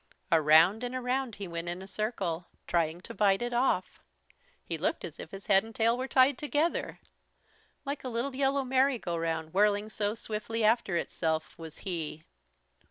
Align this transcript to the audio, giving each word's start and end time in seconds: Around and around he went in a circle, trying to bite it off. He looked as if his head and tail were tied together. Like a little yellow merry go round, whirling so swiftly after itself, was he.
Around 0.31 0.83
and 0.83 0.95
around 0.95 1.35
he 1.35 1.47
went 1.47 1.69
in 1.69 1.79
a 1.83 1.87
circle, 1.87 2.47
trying 2.65 3.01
to 3.01 3.13
bite 3.13 3.43
it 3.43 3.53
off. 3.53 3.99
He 4.63 4.75
looked 4.75 5.05
as 5.05 5.19
if 5.19 5.29
his 5.29 5.45
head 5.45 5.63
and 5.63 5.75
tail 5.75 5.95
were 5.95 6.07
tied 6.07 6.39
together. 6.39 6.97
Like 7.85 8.03
a 8.03 8.09
little 8.09 8.35
yellow 8.35 8.63
merry 8.63 8.97
go 8.97 9.15
round, 9.15 9.53
whirling 9.53 9.89
so 9.91 10.15
swiftly 10.15 10.63
after 10.63 10.95
itself, 10.97 11.55
was 11.59 11.77
he. 11.85 12.23